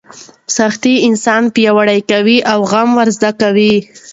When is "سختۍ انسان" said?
0.57-1.43